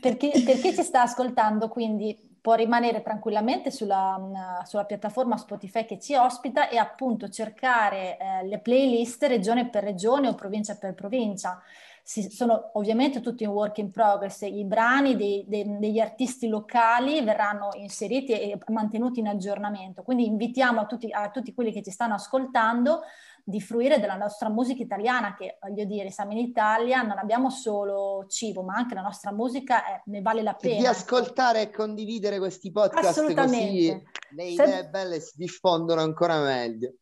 per, 0.00 0.16
chi, 0.16 0.42
per 0.44 0.60
chi 0.60 0.74
ci 0.74 0.82
sta 0.82 1.02
ascoltando, 1.02 1.68
quindi 1.68 2.26
può 2.46 2.54
rimanere 2.54 3.02
tranquillamente 3.02 3.72
sulla, 3.72 4.62
sulla, 4.64 4.84
piattaforma 4.84 5.36
Spotify 5.36 5.84
che 5.84 5.98
ci 5.98 6.14
ospita 6.14 6.68
e 6.68 6.76
appunto 6.76 7.28
cercare 7.28 8.16
eh, 8.18 8.46
le 8.46 8.60
playlist 8.60 9.24
regione 9.24 9.68
per 9.68 9.82
regione 9.82 10.28
o 10.28 10.34
provincia 10.36 10.76
per 10.76 10.94
provincia 10.94 11.60
si, 12.08 12.30
sono 12.30 12.70
ovviamente 12.74 13.20
tutti 13.20 13.42
in 13.42 13.48
work 13.48 13.78
in 13.78 13.90
progress, 13.90 14.42
i 14.42 14.64
brani 14.64 15.16
dei, 15.16 15.44
dei, 15.48 15.76
degli 15.80 15.98
artisti 15.98 16.46
locali 16.46 17.20
verranno 17.24 17.70
inseriti 17.74 18.30
e 18.30 18.56
mantenuti 18.68 19.18
in 19.18 19.26
aggiornamento, 19.26 20.04
quindi 20.04 20.24
invitiamo 20.24 20.82
a 20.82 20.86
tutti, 20.86 21.10
a 21.10 21.30
tutti 21.30 21.52
quelli 21.52 21.72
che 21.72 21.82
ci 21.82 21.90
stanno 21.90 22.14
ascoltando 22.14 23.00
di 23.42 23.60
fruire 23.60 23.98
della 23.98 24.14
nostra 24.14 24.48
musica 24.48 24.84
italiana 24.84 25.34
che 25.34 25.58
voglio 25.60 25.84
dire 25.84 26.10
siamo 26.10 26.32
in 26.32 26.38
Italia 26.38 27.02
non 27.02 27.16
abbiamo 27.16 27.48
solo 27.48 28.26
cibo 28.28 28.62
ma 28.62 28.74
anche 28.74 28.96
la 28.96 29.02
nostra 29.02 29.32
musica 29.32 29.84
è, 29.86 30.02
ne 30.06 30.20
vale 30.20 30.42
la 30.42 30.54
pena 30.54 30.80
di 30.80 30.86
ascoltare 30.86 31.60
e 31.60 31.70
condividere 31.70 32.38
questi 32.38 32.72
podcast 32.72 33.32
così 33.34 34.02
le 34.30 34.44
idee 34.44 34.66
Se... 34.66 34.88
belle 34.90 35.20
si 35.20 35.34
diffondono 35.36 36.00
ancora 36.00 36.40
meglio 36.40 36.94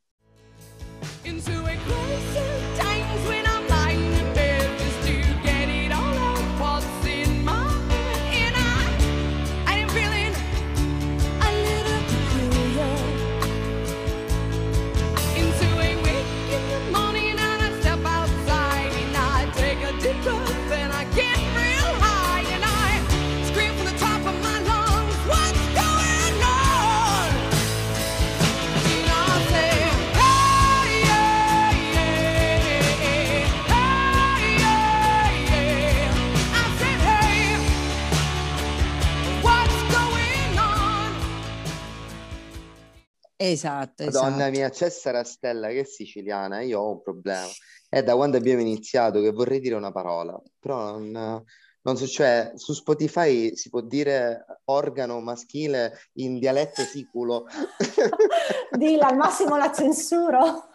Esatto, 43.55 44.05
Madonna 44.05 44.37
esatto. 44.37 44.51
mia, 44.51 44.71
c'è 44.71 44.91
Sara 44.91 45.25
Stella 45.25 45.69
che 45.69 45.81
è 45.81 45.85
siciliana, 45.85 46.61
io 46.61 46.81
ho 46.81 46.91
un 46.91 47.03
problema. 47.03 47.47
È 47.89 48.03
da 48.03 48.15
quando 48.15 48.37
abbiamo 48.37 48.61
iniziato 48.61 49.21
che 49.21 49.31
vorrei 49.31 49.61
dire 49.61 49.77
una 49.77 49.93
parola, 49.93 50.41
però 50.59 50.99
non, 50.99 51.45
non 51.83 51.97
so, 51.97 52.07
cioè 52.07 52.53
su 52.57 52.73
Spotify 52.73 53.55
si 53.55 53.69
può 53.69 53.83
dire 53.83 54.45
organo 54.65 55.21
maschile 55.21 56.09
in 56.15 56.39
dialetto 56.39 56.83
siculo. 56.83 57.47
Dilla, 58.73 59.09
al 59.09 59.17
massimo 59.17 59.57
la 59.57 59.73
censuro. 59.73 60.69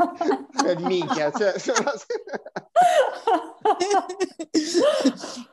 Cioè, 0.55 0.75
minchia, 0.75 1.31
cioè... 1.31 1.53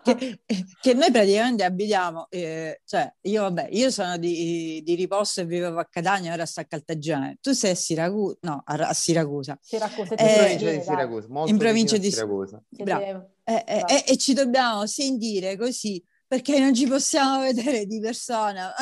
che, 0.02 0.40
che, 0.80 0.94
noi 0.94 1.10
praticamente 1.10 1.64
abitiamo, 1.64 2.26
eh, 2.30 2.80
cioè 2.84 3.12
io 3.22 3.42
vabbè, 3.42 3.68
io 3.70 3.90
sono 3.90 4.16
di, 4.16 4.82
di 4.84 4.94
riposo 4.94 5.40
e 5.40 5.44
vivo 5.44 5.78
a 5.78 5.86
Catania, 5.86 6.32
ora 6.32 6.46
sto 6.46 6.60
a 6.60 6.64
Caltagirone, 6.64 7.38
tu 7.40 7.52
sei 7.52 7.72
a 7.72 7.74
Siracusa, 7.74 8.36
no, 8.40 8.62
a, 8.64 8.74
a 8.74 8.92
Siracusa. 8.92 9.58
Siracusa, 9.60 10.14
eh, 10.14 10.52
in 10.52 10.58
provincia 10.58 10.70
di 10.70 10.80
Siracusa, 10.82 11.28
in 11.46 11.58
provincia 11.58 11.96
di 11.96 12.10
Siracusa. 12.10 12.62
Bravo. 12.68 13.30
Eh, 13.44 13.64
eh, 13.64 13.84
eh, 13.86 14.04
e 14.08 14.16
ci 14.16 14.34
dobbiamo 14.34 14.86
sentire 14.86 15.56
così 15.56 16.02
perché 16.26 16.58
non 16.58 16.74
ci 16.74 16.86
possiamo 16.86 17.42
vedere 17.46 17.86
di 17.86 18.00
persona. 18.00 18.74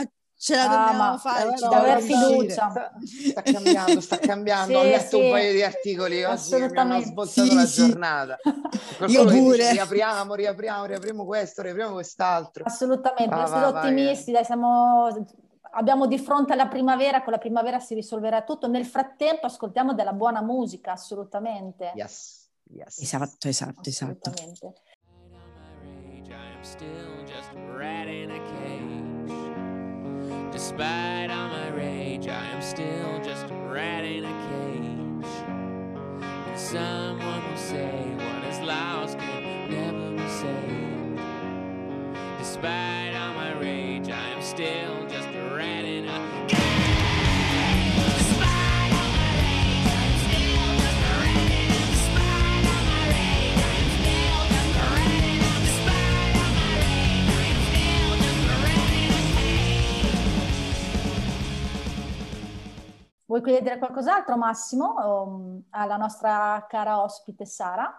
Ah, 0.45 0.47
ce 0.47 0.55
la 0.57 0.65
ah, 0.65 0.93
dobbiamo 0.93 1.19
fare, 1.19 1.57
ci 1.57 1.63
deve 1.63 1.77
avere 1.77 2.01
fiducia. 2.03 2.71
Sta, 2.71 2.93
sta, 3.03 3.43
cambiando, 3.43 4.01
sta 4.01 4.19
cambiando. 4.19 4.73
sì, 4.73 4.75
Ho 4.75 4.83
letto 4.83 5.17
sì. 5.17 5.25
un 5.25 5.31
paio 5.31 5.53
di 5.53 5.63
articoli 5.63 6.25
oggi 6.25 6.51
che 6.51 6.69
mi 6.69 6.77
hanno 6.77 7.01
svoltato 7.01 7.49
sì, 7.49 7.55
la 7.55 7.65
giornata. 7.65 8.37
Io 9.09 9.25
pure. 9.25 9.57
Dice, 9.57 9.73
riapriamo, 9.73 10.35
riapriamo, 10.35 10.85
riapriamo 10.85 11.25
questo, 11.25 11.63
riapriamo 11.63 11.93
quest'altro. 11.95 12.65
Assolutamente, 12.65 13.35
ah, 13.35 13.47
siamo 13.47 13.67
ottimisti, 13.69 14.33
dai, 14.33 14.45
siamo 14.45 15.27
abbiamo 15.77 16.07
di 16.07 16.19
fronte 16.19 16.53
alla 16.53 16.69
primavera, 16.69 17.23
con 17.23 17.33
la 17.33 17.39
primavera 17.39 17.81
si 17.81 17.95
risolverà 17.95 18.43
tutto. 18.43 18.69
Nel 18.69 18.85
frattempo 18.85 19.47
ascoltiamo 19.47 19.95
della 19.95 20.13
buona 20.13 20.43
musica, 20.43 20.93
assolutamente. 20.93 21.93
Yes. 21.95 22.43
Yes. 22.71 23.01
Esatto, 23.01 23.49
esatto, 23.49 23.89
esatto. 23.89 24.33
Despite 30.55 31.31
all 31.33 31.49
my 31.49 31.69
rage, 31.71 32.29
I 32.29 32.47
am 32.53 32.63
still 32.63 33.21
just 33.25 33.51
a 33.51 33.55
rat 33.55 34.05
in 34.05 34.25
a 34.25 34.29
cage. 34.29 35.27
And 36.23 36.61
someone 36.61 37.51
will 37.51 37.57
say, 37.57 37.91
what 37.91 38.45
is 38.45 38.61
lost 38.61 39.19
can 39.19 39.69
never 39.69 40.13
be 40.13 40.29
saved. 40.29 41.19
Despite 42.39 43.17
all 43.17 43.35
my 43.35 43.59
rage, 43.59 44.09
I 44.09 44.29
am 44.29 44.39
a 44.39 44.43
Vuoi 63.35 63.47
chiedere 63.47 63.79
qualcos'altro, 63.79 64.37
Massimo, 64.37 64.95
um, 65.25 65.63
alla 65.71 65.97
nostra 65.97 66.65
cara 66.69 67.03
ospite 67.03 67.45
Sara? 67.45 67.93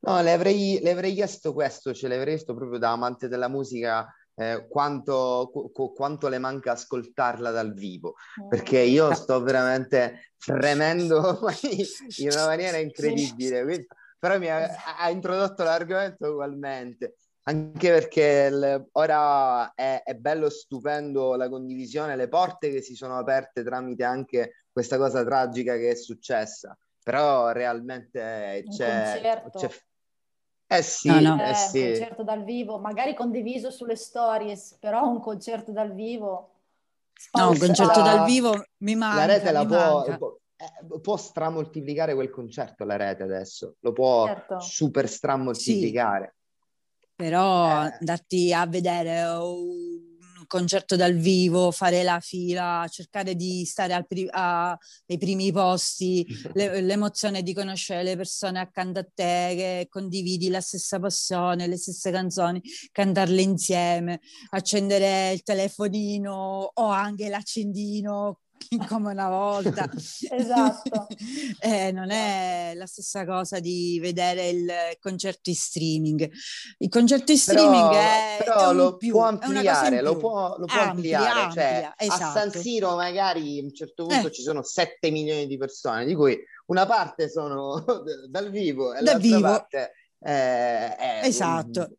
No, 0.00 0.20
le 0.20 0.30
avrei, 0.30 0.78
le 0.82 0.90
avrei 0.90 1.14
chiesto 1.14 1.54
questo, 1.54 1.94
ce 1.94 2.06
l'avrei 2.06 2.34
chiesto 2.34 2.54
proprio 2.54 2.78
da 2.78 2.90
amante 2.90 3.28
della 3.28 3.48
musica, 3.48 4.06
eh, 4.34 4.66
quanto, 4.68 5.50
qu- 5.72 5.94
quanto, 5.94 6.28
le 6.28 6.36
manca 6.36 6.72
ascoltarla 6.72 7.50
dal 7.50 7.72
vivo, 7.72 8.16
mm. 8.42 8.48
perché 8.48 8.80
io 8.80 9.14
sto 9.14 9.40
veramente 9.40 10.32
fremendo 10.36 11.38
in 12.18 12.28
una 12.30 12.44
maniera 12.44 12.76
incredibile, 12.76 13.86
però 14.18 14.38
mi 14.38 14.50
ha, 14.50 14.68
ha 14.98 15.08
introdotto 15.08 15.62
l'argomento 15.62 16.30
ugualmente 16.30 17.14
anche 17.44 17.90
perché 17.90 18.48
il, 18.52 18.88
ora 18.92 19.74
è, 19.74 20.02
è, 20.04 20.14
bello 20.14 20.48
stupendo 20.48 21.34
la 21.34 21.48
condivisione, 21.48 22.14
le 22.14 22.28
porte 22.28 22.70
che 22.70 22.82
si 22.82 22.94
sono 22.94 23.16
aperte 23.16 23.64
tramite 23.64 24.04
anche 24.04 24.66
questa 24.70 24.96
cosa 24.96 25.24
tragica 25.24 25.76
che 25.76 25.90
è 25.90 25.94
successa, 25.94 26.76
però 27.02 27.50
realmente 27.50 28.64
c'è, 28.68 29.20
c'è, 29.50 29.70
eh 30.68 30.82
sì, 30.82 31.08
no, 31.08 31.34
no. 31.34 31.42
Eh, 31.42 31.50
eh 31.50 31.54
sì. 31.54 31.80
un 31.80 31.86
concerto 31.88 32.22
dal 32.22 32.44
vivo, 32.44 32.78
magari 32.78 33.14
condiviso 33.14 33.70
sulle 33.70 33.96
stories, 33.96 34.76
però 34.78 35.06
un 35.08 35.20
concerto 35.20 35.72
dal 35.72 35.92
vivo. 35.92 36.50
No, 37.32 37.50
un 37.50 37.58
concerto 37.58 38.00
la, 38.00 38.14
dal 38.14 38.24
vivo 38.24 38.64
mi 38.78 38.94
manca. 38.94 39.16
La 39.16 39.26
rete 39.26 39.50
la 39.50 39.66
può, 39.66 40.16
può, 40.16 40.38
eh, 40.56 41.00
può, 41.00 41.16
stramoltiplicare 41.16 42.14
quel 42.14 42.30
concerto, 42.30 42.84
la 42.84 42.96
rete 42.96 43.24
adesso, 43.24 43.76
lo 43.80 43.92
può 43.92 44.26
certo. 44.26 44.60
super 44.60 45.08
stramoltiplicare. 45.08 46.34
Sì 46.34 46.40
però 47.22 47.86
eh. 47.86 47.94
andarti 48.00 48.52
a 48.52 48.66
vedere 48.66 49.22
un 49.22 50.44
concerto 50.48 50.96
dal 50.96 51.14
vivo, 51.14 51.70
fare 51.70 52.02
la 52.02 52.18
fila, 52.18 52.84
cercare 52.90 53.36
di 53.36 53.64
stare 53.64 53.94
al 53.94 54.08
pri- 54.08 54.28
ai 54.28 55.18
primi 55.18 55.52
posti, 55.52 56.26
le, 56.54 56.80
l'emozione 56.80 57.44
di 57.44 57.54
conoscere 57.54 58.02
le 58.02 58.16
persone 58.16 58.58
accanto 58.58 58.98
a 58.98 59.04
te, 59.04 59.54
che 59.54 59.86
condividi 59.88 60.48
la 60.48 60.60
stessa 60.60 60.98
passione, 60.98 61.68
le 61.68 61.76
stesse 61.76 62.10
canzoni, 62.10 62.60
cantarle 62.90 63.40
insieme, 63.40 64.20
accendere 64.50 65.30
il 65.30 65.44
telefonino 65.44 66.72
o 66.74 66.86
anche 66.86 67.28
l'accendino 67.28 68.40
come 68.88 69.12
una 69.12 69.28
volta. 69.28 69.88
esatto. 70.30 71.06
eh, 71.60 71.92
non 71.92 72.10
è 72.10 72.72
la 72.74 72.86
stessa 72.86 73.24
cosa 73.24 73.60
di 73.60 73.98
vedere 74.00 74.48
il 74.48 74.72
concerto 75.00 75.50
in 75.50 75.56
streaming. 75.56 76.30
Il 76.78 76.88
concerto 76.88 77.32
in 77.32 77.38
streaming 77.38 77.90
però, 77.90 78.00
è, 78.00 78.36
però 78.38 78.70
è 78.70 78.74
lo 78.74 78.96
più, 78.96 79.12
può 79.12 79.26
ampliare, 79.26 80.02
lo 80.02 80.16
può, 80.16 80.56
lo 80.58 80.66
può 80.66 80.80
amplia, 80.80 81.18
ampliare. 81.18 81.52
Cioè, 81.52 81.64
amplia, 81.64 81.94
esatto. 81.96 82.22
A 82.22 82.30
San 82.32 82.48
esatto. 82.48 82.62
Siro 82.62 82.94
magari 82.96 83.58
a 83.58 83.62
un 83.62 83.74
certo 83.74 84.06
punto 84.06 84.26
eh. 84.26 84.32
ci 84.32 84.42
sono 84.42 84.62
7 84.62 85.10
milioni 85.10 85.46
di 85.46 85.56
persone, 85.56 86.04
di 86.04 86.14
cui 86.14 86.38
una 86.66 86.86
parte 86.86 87.28
sono 87.28 87.84
dal 88.28 88.50
vivo 88.50 88.92
e 88.92 89.02
dal 89.02 89.04
l'altra 89.04 89.18
vivo. 89.18 89.40
parte 89.40 89.92
è 90.18 91.20
esatto. 91.24 91.80
Un, 91.80 91.94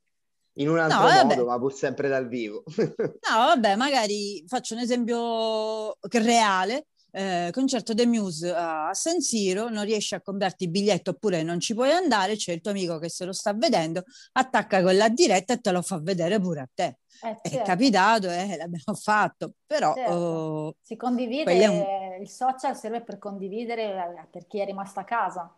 in 0.55 0.69
un 0.69 0.79
altro 0.79 1.09
no, 1.09 1.25
modo, 1.25 1.45
ma 1.45 1.57
pur 1.57 1.73
sempre 1.73 2.09
dal 2.09 2.27
vivo. 2.27 2.63
no, 2.77 3.15
vabbè, 3.29 3.75
magari 3.75 4.43
faccio 4.47 4.75
un 4.75 4.81
esempio 4.81 5.97
reale. 6.09 6.87
Eh, 7.15 7.49
concerto 7.51 7.93
The 7.93 8.07
Muse 8.07 8.51
a 8.51 8.89
San 8.93 9.21
Siro, 9.21 9.69
non 9.69 9.85
riesci 9.85 10.15
a 10.15 10.21
comprarti 10.21 10.63
il 10.63 10.71
biglietto 10.71 11.11
oppure 11.11 11.43
non 11.43 11.59
ci 11.59 11.75
puoi 11.75 11.91
andare, 11.91 12.35
c'è 12.35 12.53
il 12.53 12.61
tuo 12.61 12.71
amico 12.71 12.97
che 12.97 13.07
se 13.07 13.23
lo 13.25 13.33
sta 13.33 13.53
vedendo, 13.53 14.01
attacca 14.31 14.81
quella 14.81 15.09
diretta 15.09 15.53
e 15.53 15.59
te 15.59 15.69
lo 15.69 15.83
fa 15.83 15.99
vedere 16.01 16.39
pure 16.39 16.61
a 16.61 16.69
te. 16.73 16.97
Eh, 17.21 17.37
certo. 17.39 17.49
È 17.49 17.61
capitato 17.61 18.31
eh, 18.31 18.57
l'abbiamo 18.57 18.97
fatto, 18.99 19.53
però 19.67 19.93
certo. 19.93 20.11
oh, 20.11 20.75
si 20.81 20.95
condivide, 20.95 21.67
un... 21.67 22.19
il 22.19 22.29
social 22.29 22.75
serve 22.75 23.03
per 23.03 23.19
condividere 23.19 23.83
eh, 23.83 24.27
per 24.31 24.47
chi 24.47 24.59
è 24.59 24.65
rimasto 24.65 24.99
a 24.99 25.03
casa. 25.03 25.55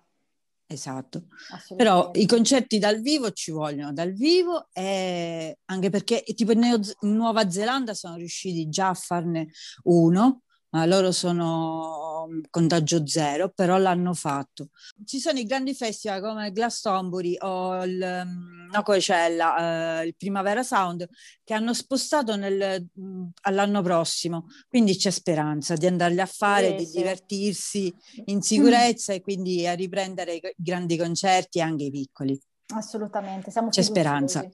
Esatto, 0.67 1.27
però 1.75 2.09
i 2.15 2.25
concerti 2.25 2.79
dal 2.79 2.99
vivo 2.99 3.29
ci 3.31 3.51
vogliono 3.51 3.93
dal 3.93 4.13
vivo 4.13 4.67
e 4.73 5.59
anche 5.65 5.89
perché 5.91 6.23
tipo 6.33 6.53
in 6.53 6.81
Nuova 7.01 7.51
Zelanda 7.51 7.93
sono 7.93 8.15
riusciti 8.15 8.67
già 8.67 8.89
a 8.89 8.93
farne 8.95 9.49
uno 9.83 10.41
ma 10.75 10.85
loro 10.85 11.13
sono 11.13 12.27
mm, 12.29 12.41
contagio 12.49 13.07
zero, 13.07 13.49
però 13.49 13.77
l'hanno 13.77 14.13
fatto. 14.13 14.71
Ci 15.05 15.19
sono 15.19 15.39
i 15.39 15.45
grandi 15.45 15.73
festival 15.73 16.19
come 16.21 16.51
Glastonbury 16.51 17.37
o 17.39 17.81
il 17.85 18.23
mm, 18.25 18.71
no, 18.71 18.83
Coachella, 18.83 20.01
eh, 20.01 20.07
il 20.07 20.15
Primavera 20.17 20.63
Sound, 20.63 21.07
che 21.45 21.53
hanno 21.53 21.73
spostato 21.73 22.35
nel, 22.35 22.85
mm, 22.99 23.25
all'anno 23.43 23.81
prossimo, 23.81 24.47
quindi 24.67 24.97
c'è 24.97 25.11
speranza 25.11 25.75
di 25.75 25.87
andarli 25.87 26.19
a 26.19 26.25
fare, 26.25 26.71
sì, 26.71 26.75
di 26.75 26.85
sì. 26.85 26.97
divertirsi 26.97 27.95
in 28.25 28.41
sicurezza 28.41 29.13
e 29.13 29.21
quindi 29.21 29.65
a 29.65 29.73
riprendere 29.73 30.35
i 30.35 30.41
grandi 30.57 30.97
concerti, 30.97 31.61
anche 31.61 31.85
i 31.85 31.91
piccoli. 31.91 32.37
Assolutamente, 32.73 33.49
siamo 33.49 33.69
C'è 33.69 33.81
speranza. 33.81 34.45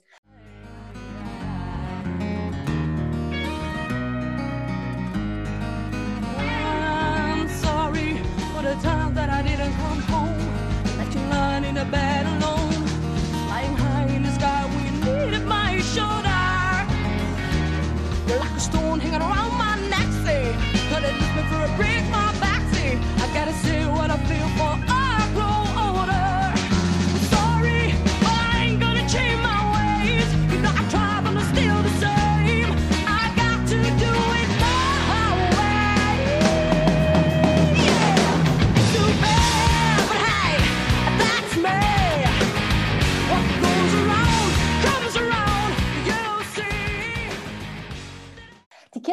The 8.76 8.82
time 8.82 9.14
that 9.14 9.30
I 9.30 9.42
didn't 9.42 9.74
come 9.74 10.02
home. 10.14 10.40
Left 10.98 11.14
you 11.14 11.22
lying 11.36 11.66
in 11.66 11.76
the 11.76 11.84
bed 11.86 12.26
alone. 12.26 12.72
Flying 13.48 13.76
high 13.76 14.08
in 14.16 14.24
the 14.24 14.32
sky 14.32 14.64
when 14.72 14.84
you 14.88 14.94
needed 15.06 15.46
my 15.46 15.82
shoulder. 15.94 16.44
You're 18.28 18.40
like 18.40 18.56
a 18.56 18.64
stone 18.70 19.00
hanging 19.02 19.24
around 19.30 19.54
my 19.66 19.76
neck, 19.94 20.10
say. 20.26 20.44
Cut 20.90 21.04
it 21.04 21.14
loose 21.20 21.36
before 21.40 21.64
I 21.68 21.76
break 21.76 22.04
my 22.18 22.30
back, 22.40 22.62
say. 22.74 22.98
I 23.24 23.26
gotta 23.34 23.54
say 23.66 23.81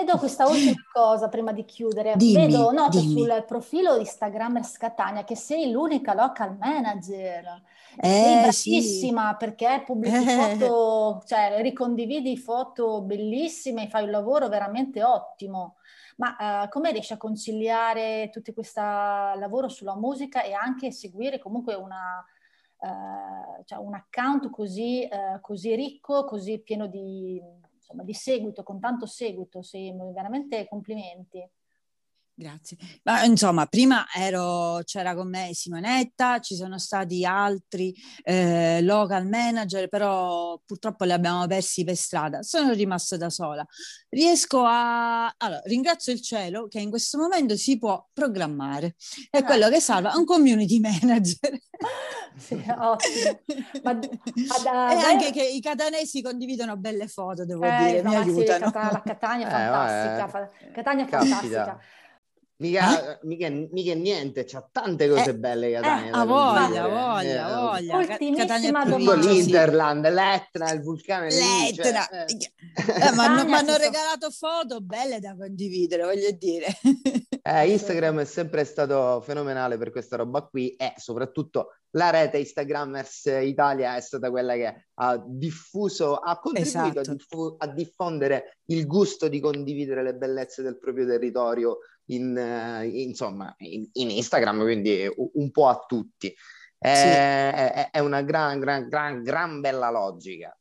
chiedo 0.08 0.18
questa 0.18 0.48
ultima 0.48 0.82
cosa 0.90 1.28
prima 1.28 1.52
di 1.52 1.64
chiudere. 1.64 2.14
Dimmi, 2.16 2.46
Vedo, 2.46 2.70
noto 2.70 2.98
dimmi. 2.98 3.12
sul 3.20 3.44
profilo 3.46 3.96
Instagram 3.96 4.60
Catania 4.78 5.24
che 5.24 5.36
sei 5.36 5.70
l'unica 5.70 6.14
local 6.14 6.56
manager. 6.58 7.62
Eh, 8.00 8.38
bravissima 8.42 9.30
sì. 9.30 9.36
perché 9.38 9.82
pubblichi 9.84 10.24
eh. 10.24 10.56
foto, 10.56 11.22
cioè 11.26 11.60
ricondividi 11.60 12.36
foto 12.38 13.02
bellissime, 13.02 13.88
fai 13.88 14.04
un 14.04 14.10
lavoro 14.10 14.48
veramente 14.48 15.02
ottimo. 15.04 15.76
Ma 16.16 16.64
uh, 16.64 16.68
come 16.68 16.90
riesci 16.90 17.12
a 17.12 17.16
conciliare 17.16 18.30
tutto 18.32 18.52
questo 18.52 18.80
lavoro 18.80 19.68
sulla 19.68 19.94
musica 19.94 20.42
e 20.42 20.52
anche 20.52 20.90
seguire 20.90 21.38
comunque 21.38 21.74
una, 21.74 22.24
uh, 22.78 23.62
cioè 23.64 23.78
un 23.78 23.94
account 23.94 24.50
così, 24.50 25.08
uh, 25.08 25.40
così 25.40 25.76
ricco, 25.76 26.24
così 26.24 26.58
pieno 26.58 26.88
di 26.88 27.40
insomma, 27.88 28.04
di 28.04 28.14
seguito, 28.14 28.62
con 28.62 28.80
tanto 28.80 29.06
seguito, 29.06 29.62
sì, 29.62 29.92
veramente 30.12 30.66
complimenti. 30.68 31.48
Grazie. 32.40 32.76
Ma 33.02 33.24
insomma, 33.24 33.66
prima 33.66 34.06
ero, 34.14 34.80
c'era 34.84 35.16
con 35.16 35.28
me 35.28 35.50
Simonetta, 35.54 36.38
ci 36.38 36.54
sono 36.54 36.78
stati 36.78 37.24
altri 37.24 37.92
eh, 38.22 38.80
local 38.82 39.26
manager, 39.26 39.88
però 39.88 40.56
purtroppo 40.64 41.02
li 41.02 41.10
abbiamo 41.10 41.48
persi 41.48 41.82
per 41.82 41.96
strada. 41.96 42.44
Sono 42.44 42.74
rimasta 42.74 43.16
da 43.16 43.28
sola. 43.28 43.66
Riesco 44.08 44.62
a... 44.64 45.26
Allora, 45.36 45.62
ringrazio 45.64 46.12
il 46.12 46.22
cielo 46.22 46.68
che 46.68 46.78
in 46.78 46.90
questo 46.90 47.18
momento 47.18 47.56
si 47.56 47.76
può 47.76 48.06
programmare. 48.12 48.94
È 49.28 49.38
ah. 49.38 49.44
quello 49.44 49.68
che 49.68 49.80
salva 49.80 50.12
un 50.14 50.24
community 50.24 50.78
manager. 50.78 51.58
Sì, 52.36 52.54
ottimo. 52.54 53.40
Ma, 53.82 53.94
ma 53.94 54.62
da, 54.62 54.92
e 54.92 54.96
anche 54.96 55.32
che 55.32 55.44
i 55.44 55.60
catanesi 55.60 56.22
condividono 56.22 56.76
belle 56.76 57.08
foto, 57.08 57.44
devo 57.44 57.64
eh, 57.64 57.84
dire, 57.84 58.02
mi 58.04 58.14
aiutano. 58.14 58.66
Sì, 58.66 58.72
la 58.74 59.02
Catania 59.04 59.48
è 59.48 59.50
fantastica. 59.50 60.50
Eh, 60.60 60.70
Catania 60.70 61.04
è 61.04 61.08
fantastica. 61.08 61.80
Mica, 62.60 63.12
eh? 63.12 63.18
mica, 63.22 63.48
mica, 63.48 63.94
niente, 63.94 64.44
c'ha 64.44 64.68
tante 64.72 65.08
cose 65.08 65.30
eh, 65.30 65.36
belle 65.36 65.70
Catania. 65.70 66.06
Eh, 66.06 66.10
ha 66.10 66.24
voglia, 66.24 66.88
voglia, 66.88 67.48
eh, 67.48 67.54
voglia. 67.54 67.96
Ultimissima 67.98 68.84
Tutto 68.84 69.14
l'Interland, 69.14 70.08
l'Etna, 70.08 70.72
il 70.72 70.82
vulcano. 70.82 71.26
L'Etna. 71.26 72.08
Cioè, 72.10 72.26
eh. 72.26 73.12
ma 73.14 73.44
mi 73.44 73.52
hanno 73.52 73.76
regalato 73.76 74.30
foto 74.32 74.80
belle 74.80 75.20
da 75.20 75.36
condividere, 75.36 76.02
voglio 76.02 76.32
dire. 76.32 76.66
Eh, 77.40 77.70
Instagram 77.70 78.20
è 78.20 78.24
sempre 78.24 78.64
stato 78.64 79.22
fenomenale 79.22 79.78
per 79.78 79.90
questa 79.92 80.16
roba 80.16 80.42
qui 80.42 80.74
e 80.74 80.94
soprattutto 80.96 81.76
la 81.92 82.10
rete 82.10 82.38
Instagrammers 82.38 83.24
Italia 83.42 83.96
è 83.96 84.00
stata 84.00 84.30
quella 84.30 84.54
che 84.54 84.88
ha 84.94 85.22
diffuso, 85.24 86.16
ha 86.16 86.38
contribuito 86.38 87.00
esatto. 87.00 87.10
a, 87.10 87.14
diffu- 87.14 87.62
a 87.62 87.66
diffondere 87.68 88.58
il 88.66 88.86
gusto 88.86 89.28
di 89.28 89.40
condividere 89.40 90.02
le 90.02 90.14
bellezze 90.14 90.62
del 90.62 90.78
proprio 90.78 91.06
territorio 91.06 91.78
in, 92.06 92.36
uh, 92.36 92.84
insomma, 92.84 93.54
in, 93.58 93.88
in, 93.92 94.10
Instagram, 94.10 94.60
quindi 94.60 95.08
un 95.16 95.50
po' 95.50 95.68
a 95.68 95.84
tutti. 95.86 96.34
È, 96.76 96.94
sì. 96.94 97.06
è, 97.06 97.90
è 97.90 97.98
una 97.98 98.22
gran, 98.22 98.60
gran, 98.60 98.88
gran, 98.88 99.22
gran 99.22 99.60
bella 99.60 99.90
logica. 99.90 100.56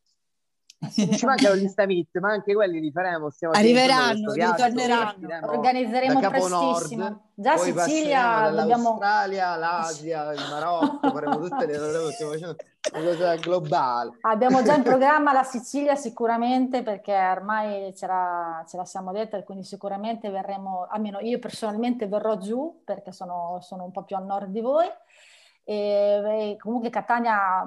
Ci 0.80 1.26
mancano 1.26 1.56
gli 1.56 1.68
Stamit, 1.68 2.16
ma 2.20 2.34
anche 2.34 2.54
quelli 2.54 2.80
li 2.80 2.92
faremo. 2.92 3.30
Arriveranno, 3.52 4.32
ritorneranno. 4.32 5.52
Organizzeremo 5.52 6.20
prestissimo. 6.20 7.04
Nord, 7.04 7.20
Già 7.34 7.58
Sicilia 7.58 8.50
dobbiamo... 8.52 8.98
L'Australia, 9.00 9.56
l'Asia, 9.56 10.34
il 10.34 10.48
Marocco, 10.52 11.10
faremo 11.10 11.40
tutte 11.40 11.66
le 11.66 11.74
stiamo 12.12 12.32
facendo 12.32 12.56
una 12.94 13.04
cosa 13.04 13.36
globale. 13.38 14.18
Abbiamo 14.22 14.62
già 14.62 14.76
in 14.76 14.84
programma 14.84 15.34
la 15.34 15.44
Sicilia 15.44 15.96
sicuramente 15.96 16.84
perché 16.84 17.16
ormai 17.16 17.94
ce 17.96 18.06
la, 18.06 18.64
ce 18.68 18.78
la 18.78 18.86
siamo 18.86 19.12
detta, 19.12 19.42
quindi 19.44 19.64
sicuramente 19.64 20.30
verremo, 20.30 20.88
almeno 20.90 21.20
io 21.20 21.40
personalmente 21.40 22.08
verrò 22.08 22.38
giù 22.38 22.82
perché 22.86 23.12
sono, 23.12 23.58
sono 23.62 23.84
un 23.84 23.92
po' 23.92 24.04
più 24.04 24.16
al 24.16 24.26
nord 24.26 24.52
di 24.52 24.62
voi. 24.62 24.88
E, 25.64 25.74
e 25.74 26.58
comunque 26.60 26.92
Catania 26.92 27.64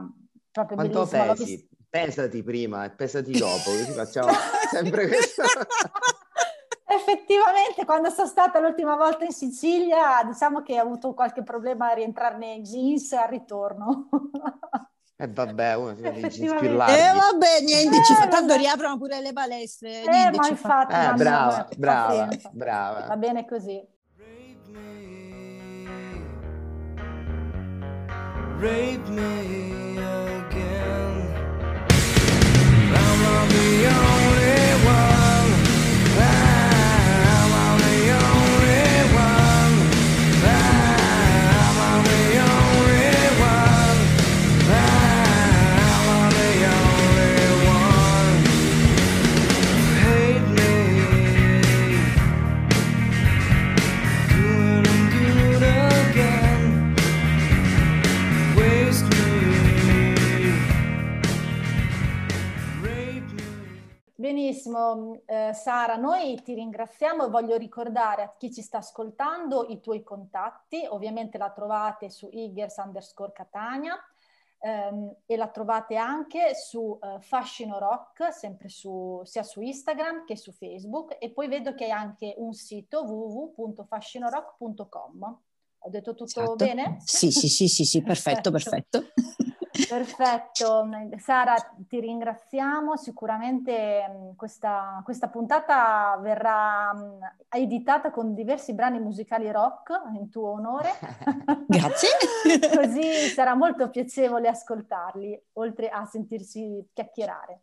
proprio 0.52 0.76
Quanto 0.76 1.06
bellissima. 1.06 1.34
Pesi? 1.34 1.69
Pesati 1.90 2.42
prima 2.42 2.84
e 2.84 2.90
pesati 2.90 3.32
dopo, 3.32 3.70
così 3.70 3.90
facciamo 3.92 4.30
sempre 4.70 5.08
questo. 5.08 5.42
Effettivamente, 6.92 7.84
quando 7.84 8.10
sono 8.10 8.26
stata 8.26 8.58
l'ultima 8.58 8.96
volta 8.96 9.24
in 9.24 9.32
Sicilia, 9.32 10.22
diciamo 10.24 10.62
che 10.62 10.78
ho 10.78 10.82
avuto 10.82 11.14
qualche 11.14 11.42
problema 11.42 11.90
a 11.90 11.94
rientrare 11.94 12.36
nei 12.36 12.62
jeans 12.62 13.12
al 13.12 13.28
ritorno. 13.28 14.08
E 15.16 15.24
eh 15.24 15.28
vabbè, 15.28 15.74
uno 15.74 15.94
si 15.94 16.02
vede 16.02 16.26
i 16.26 16.54
più 16.58 16.72
larghi. 16.72 16.94
E 16.94 16.98
eh, 16.98 17.12
vabbè, 17.12 17.60
niente, 17.62 17.96
eh, 17.98 18.04
ci 18.04 18.14
fa, 18.14 18.26
tanto 18.26 18.56
riaprono 18.56 18.96
pure 18.96 19.20
le 19.20 19.32
palestre. 19.32 20.02
Eh, 20.02 20.30
ma 20.34 20.48
infatti, 20.48 20.94
fa... 20.94 21.12
eh, 21.12 21.14
brava, 21.14 21.68
brava, 21.76 22.28
brava. 22.50 23.06
Va 23.06 23.16
bene 23.16 23.46
così. 23.46 23.86
Rape 28.58 29.08
me 29.08 29.96
again. 30.46 31.09
on 33.40 33.48
the 33.48 33.86
own. 33.86 34.19
Benissimo, 64.70 65.20
eh, 65.26 65.52
Sara, 65.52 65.96
noi 65.96 66.40
ti 66.42 66.54
ringraziamo 66.54 67.26
e 67.26 67.28
voglio 67.28 67.56
ricordare 67.56 68.22
a 68.22 68.32
chi 68.36 68.52
ci 68.52 68.62
sta 68.62 68.78
ascoltando 68.78 69.66
i 69.68 69.80
tuoi 69.80 70.04
contatti, 70.04 70.86
ovviamente 70.88 71.38
la 71.38 71.50
trovate 71.50 72.08
su 72.08 72.28
Igers 72.30 72.76
underscore 72.76 73.32
Catania 73.32 73.98
ehm, 74.60 75.12
e 75.26 75.36
la 75.36 75.48
trovate 75.48 75.96
anche 75.96 76.54
su 76.54 76.96
eh, 77.02 77.16
Fascino 77.20 77.78
Rock, 77.78 78.32
sempre 78.32 78.68
su, 78.68 79.20
sia 79.24 79.42
su 79.42 79.60
Instagram 79.60 80.24
che 80.24 80.36
su 80.36 80.52
Facebook 80.52 81.16
e 81.18 81.30
poi 81.30 81.48
vedo 81.48 81.74
che 81.74 81.86
hai 81.86 81.90
anche 81.90 82.34
un 82.36 82.52
sito 82.52 83.02
www.fascinorock.com. 83.02 85.38
Ho 85.82 85.88
detto 85.88 86.14
tutto 86.14 86.42
esatto. 86.42 86.56
bene? 86.56 86.98
Sì, 87.00 87.30
sì, 87.32 87.48
sì, 87.48 87.66
sì, 87.66 87.84
sì, 87.84 88.02
perfetto, 88.02 88.50
perfetto. 88.52 89.00
Perfetto, 89.00 89.49
Sara 91.18 91.54
ti 91.88 92.00
ringraziamo, 92.00 92.96
sicuramente 92.96 94.06
mm, 94.08 94.30
questa, 94.36 95.00
questa 95.04 95.28
puntata 95.28 96.16
verrà 96.20 96.94
mm, 96.94 97.22
editata 97.48 98.10
con 98.10 98.34
diversi 98.34 98.72
brani 98.72 99.00
musicali 99.00 99.50
rock 99.50 99.90
in 100.14 100.30
tuo 100.30 100.50
onore. 100.50 100.90
Grazie. 101.66 102.08
Così 102.74 103.02
sarà 103.34 103.54
molto 103.54 103.90
piacevole 103.90 104.48
ascoltarli, 104.48 105.46
oltre 105.54 105.88
a 105.88 106.04
sentirsi 106.06 106.88
chiacchierare. 106.92 107.62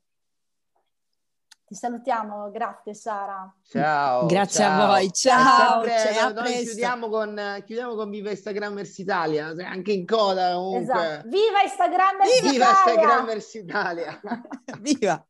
Ti 1.68 1.76
salutiamo, 1.76 2.50
grazie 2.50 2.94
Sara. 2.94 3.54
Ciao. 3.68 4.26
Grazie 4.26 4.64
ciao. 4.64 4.84
a 4.84 4.86
voi, 4.88 5.12
ciao. 5.12 5.84
Sempre, 5.84 6.14
ciao 6.14 6.32
noi 6.32 6.64
chiudiamo 6.64 7.10
con, 7.10 7.64
chiudiamo 7.66 7.96
con 7.96 8.10
Viva 8.10 8.30
Instagrammers 8.30 8.98
Italia, 9.00 9.54
anche 9.66 9.92
in 9.92 10.06
coda 10.06 10.54
comunque. 10.54 10.94
Esatto. 10.94 11.28
Viva 11.28 11.62
Instagrammers 11.64 12.42
Viva 12.42 12.54
Italia! 12.54 12.94
Viva 12.94 13.34
Instagrammers 13.36 13.54
Italia! 13.54 14.22
Viva! 14.80 15.28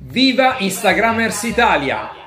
Viva 0.00 0.56
Instagrammers 0.58 1.42
Italia! 1.44 2.23